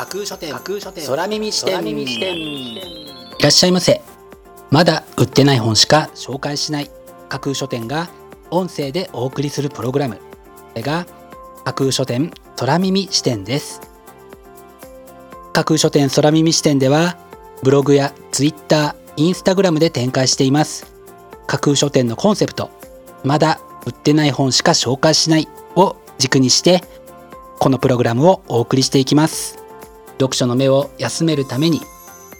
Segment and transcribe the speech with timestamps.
[0.00, 0.50] 架空書店。
[0.50, 1.06] 架空書店。
[1.06, 1.74] 空耳視点。
[1.74, 2.34] 空耳視点。
[2.34, 2.82] い
[3.38, 4.00] らっしゃいませ。
[4.70, 6.90] まだ売ってない本しか紹介しない。
[7.28, 8.08] 架空書店が
[8.50, 10.16] 音声でお送りするプログラム。
[10.16, 10.22] こ
[10.74, 11.06] れが
[11.66, 13.82] 架空書店空耳視点です。
[15.52, 17.18] 架空書店空耳視点では
[17.62, 20.94] ブログやツイッターインスタグラムで展開しています。
[21.46, 22.70] 架空書店のコンセプト。
[23.22, 26.82] まだ売ってない本しか紹介しないを軸にして
[27.58, 29.59] このプログラムをお送りしていきます
[30.20, 31.80] 読書の目を休めるために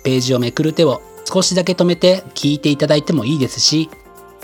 [0.05, 3.91] ページをめくる手を少しだけ止めて聞いていただいてもいいですし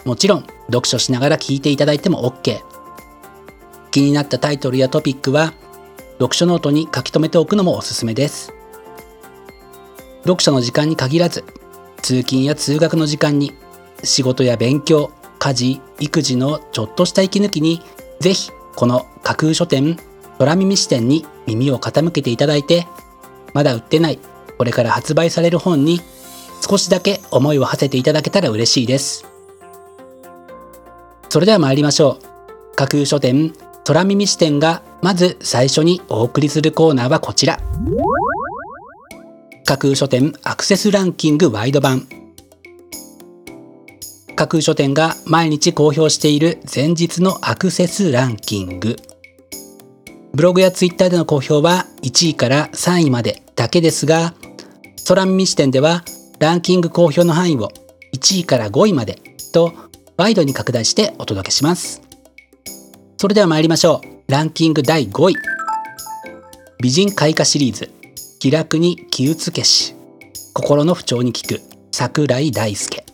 [0.04, 2.62] もちろん読書しながら聞いていただいても OK
[3.90, 5.52] 気になったタイトルやトピックは
[6.18, 8.56] 読書ノートに書き留めておくのもおすすめです。
[10.26, 11.44] 読書の時間に限らず
[12.02, 13.52] 通勤や通学の時間に
[14.02, 17.80] 仕事や勉強家事育児のちょっとした息抜きに
[18.18, 19.96] ぜひこの架空書店
[20.38, 22.88] 空耳視点に耳を傾けていただいて
[23.56, 24.18] まだ売ってない。
[24.58, 26.02] これから発売される本に
[26.68, 29.24] 少しだけ思いを馳せていただけたら嬉しいです。
[31.30, 32.76] それでは参りましょう。
[32.76, 37.58] 架空書店空耳視点がまず最初にお送りするコーナーはこちら。
[39.64, 42.06] 架空書店アクセスランキングワイド版。
[44.34, 48.96] 架空書店が毎日公表している前日のアクセスランキング。
[50.34, 53.45] ブログやツイッターでの公表は1位から3位まで。
[53.56, 54.34] だけですが
[55.08, 56.04] 空耳視点では
[56.38, 57.70] ランキング公表の範囲を
[58.14, 59.20] 1位から5位まで
[59.52, 59.72] と
[60.16, 62.02] ワイドに拡大してお届けします。
[63.18, 64.32] それでは参りましょう。
[64.32, 65.36] ランキング第5位。
[66.82, 67.90] 美人開花シリーズ。
[68.38, 69.94] 気楽に気鬱消し。
[70.52, 71.60] 心の不調に効く。
[71.92, 73.04] 桜井大輔。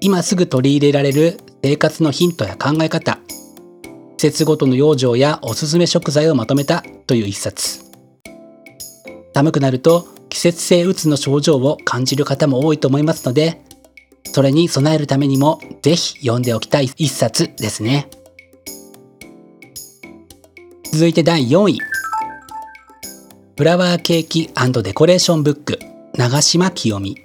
[0.00, 1.38] 今すぐ取り入れられる。
[1.62, 3.18] 生活のヒントや考え方。
[4.16, 6.84] 季節ごとの養生やおすすめ食材をまとめた。
[7.06, 7.91] という一冊。
[9.34, 13.62] 寒くなると季節性うつの症状を感じる方も多いと思いますので
[14.24, 18.08] それに備えるためにもぜひ読んでおきたい一冊ですね。
[20.92, 21.78] 続いて第4位。
[23.56, 24.50] フラワーケーキ
[24.82, 25.78] デコレーションブック。
[26.14, 27.16] 長島清美。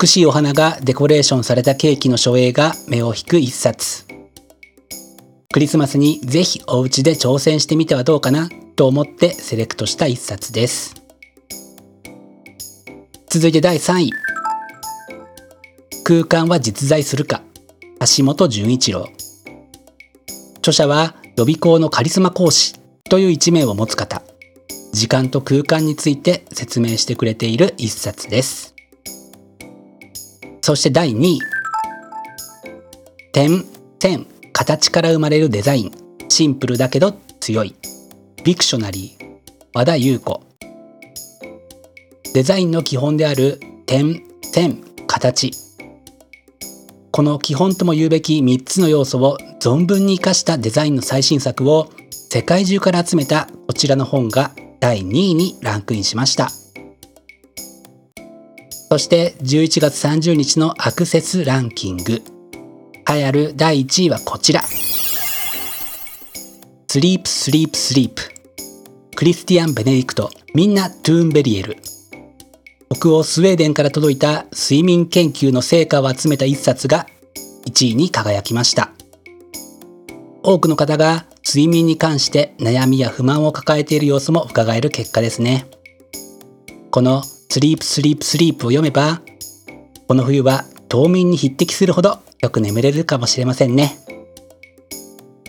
[0.00, 4.06] 美しいお花がデコレーションされたケーキの書影が目を引く一冊。
[5.52, 8.48] クリスマスにぜひお家で挑戦してみてはどうかな。
[8.76, 10.94] と思ってセレクトした一冊です。
[13.28, 14.12] 続いて第3位。
[16.04, 17.42] 空間は実在するか。
[18.16, 19.08] 橋本純一郎。
[20.58, 22.74] 著者は予備校のカリスマ講師
[23.08, 24.22] という一面を持つ方。
[24.92, 28.74] 時間と空間について説明してくれている一冊です。
[30.62, 31.40] そして第2位。
[33.32, 33.64] 点
[33.98, 35.92] 点形から生まれるデザイン。
[36.28, 37.74] シンプルだけど強い。
[38.44, 39.24] ビクショナリー
[39.72, 40.42] 和田優子。
[42.34, 45.50] デザインの基本である点線形。
[47.10, 56.50] この基本とも言うべき3つの要素を存分に生かしたデザインの最新作を世界中から集めたこちらの本が第2位にランクインしました。
[58.90, 62.22] そして11月30日のアクセスランキング。
[63.10, 64.60] 栄えある第1位はこちら。
[66.88, 68.33] スリープスリープスリープ。
[69.16, 71.76] クリスティアン・ベネディクトミンナ・トゥーンベリエル。
[72.92, 77.06] 北欧スウェーデンから届いた睡眠研究の成果を集めた一冊が
[77.66, 78.90] 1位に輝きました。
[80.42, 85.66] 多くの方が睡眠に関して悩みや不満を抱えている様子も伺える結果ですね。
[86.90, 89.22] このスリープスリープスリープを読めば
[90.08, 93.96] この冬は冬眠に匹敵するほどよく眠れるかもしれませんね。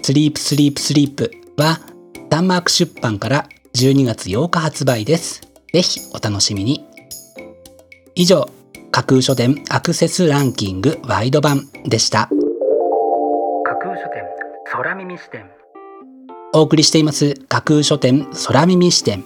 [0.03, 1.79] スリープスリープスリープは
[2.29, 5.41] ダンマーク出版から12月8日発売です。
[5.73, 6.85] ぜひお楽しみに。
[8.15, 8.47] 以上
[8.89, 12.29] 架空書店アクセスランキングワイド版でした。
[13.65, 14.23] 架空書店
[14.71, 15.49] 空耳視点。
[16.53, 19.25] お送りしています架空書店空耳視点。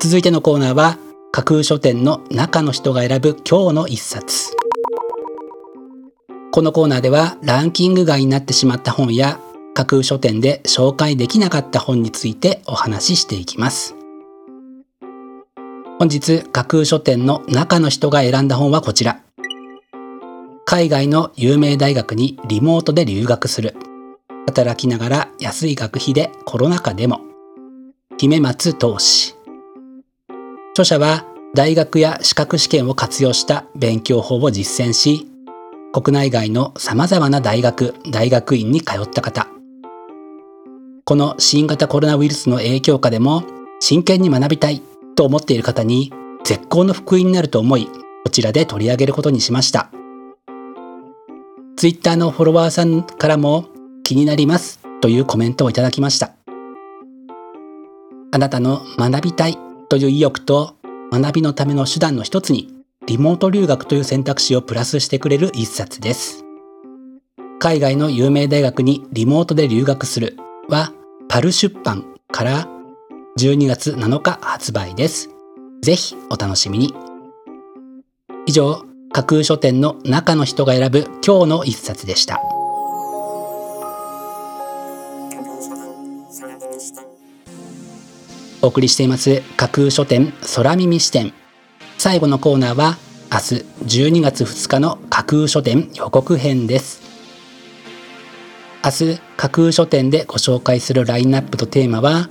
[0.00, 0.96] 続いてのコーナーは
[1.32, 4.54] 架空書店の中の人が選ぶ今日の一冊。
[6.52, 9.40] このコーナーではランキング外になってしまった本や
[9.76, 13.94] 架空書店で紹介できなかった本についてお話ししていきます。
[15.98, 19.20] 本日架空書店の中の人が選んだ本はこちら。
[20.64, 23.76] 海外の有名大学にリモートで留学する。
[24.46, 27.20] 働きながら安い学費でコロナ禍でも。
[28.16, 29.34] 姫松投資
[30.70, 35.28] 著者は大学や資格試験を活用した勉強法を実践し
[35.92, 39.55] 国内外の様々な大学大学院に通った方。
[41.08, 43.44] この新型コロナウイルスの影響下でも
[43.78, 44.82] 真剣に学びたい
[45.14, 46.12] と思っている方に
[46.42, 47.86] 絶好の福音になると思い、
[48.24, 49.92] こちらで取り上げることにしました。
[51.76, 53.66] Twitter のフォロワーさんからも
[54.02, 56.32] 気になりますというコメントをいただきました。
[58.32, 59.56] あなたの学びたい
[59.88, 60.74] という意欲と
[61.12, 62.74] 学びのための手段の一つに
[63.06, 66.44] リモート留学という選択肢をプラスしてくれる一冊です。
[67.60, 70.36] 海外の有名大学にリモートで留学する
[70.68, 70.92] は
[71.28, 72.66] パル出版から
[73.38, 75.30] 12月7日発売です。
[75.82, 76.94] ぜひお楽しみに。
[78.46, 78.82] 以上、
[79.12, 82.40] 架空書店の中の人が選ぶ今日の一冊でした。
[88.62, 91.32] お送りしています架空書店空耳視点
[91.98, 92.96] 最後のコーナーは
[93.30, 97.05] 明日12月2日の架空書店予告編です
[98.86, 102.28] 明日架空書店でご紹介するラインナップとテーマは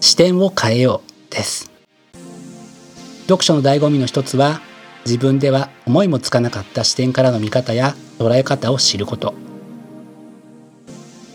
[0.00, 1.70] 視点を変えようです。
[3.24, 4.62] 読書の醍醐味の一つは
[5.04, 9.34] 自分では思いもつかなかった視点からの見方や捉え方を知ること。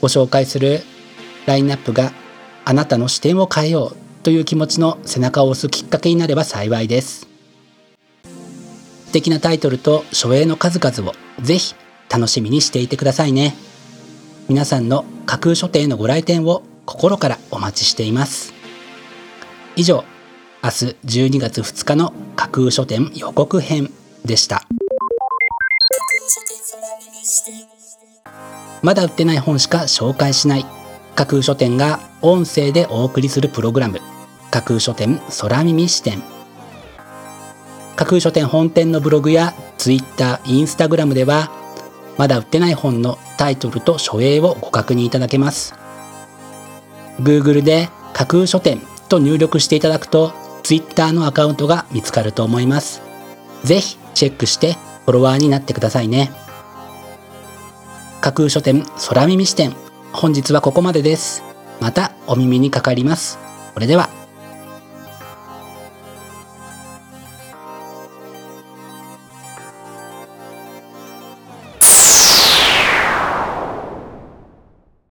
[0.02, 0.82] ご紹介する
[1.46, 2.12] ラインナップが
[2.66, 7.28] あなたの視点を変えようという気持ちの背中を押すきっかけになれば幸いです。
[9.06, 11.76] 素敵なタイトルと書影の数々をぜひ
[12.10, 13.54] 楽しみにしていてくださいね。
[14.50, 18.54] 皆さんの架空書店へのご来店を心からお待ちしています。
[19.78, 20.04] 以上
[20.62, 23.90] 明日12月2日の架空書店予告編
[24.26, 24.64] でした。
[28.82, 30.66] まだ売ってない本しか紹介しない。
[31.16, 34.02] 架空書店が音声でお送りするプログラム。
[34.52, 36.22] 架空書店空耳視点。
[37.96, 41.50] 架空書店本店のブログや Twitter、Instagram では
[42.18, 45.74] まだ売ってない本のタイトルと書影をご確認いただけます。
[47.20, 50.34] Google で架空書店と入力していただくと
[50.64, 53.02] Twitter のアカウントが見つかると思います。
[53.64, 54.74] ぜひチェックして
[55.06, 56.32] フォロワーになってくださいね。
[58.22, 59.76] 架空書店空耳視点
[60.14, 61.44] 本日はここまでです。
[61.82, 63.40] またお耳にかかります。
[63.74, 64.23] それでは。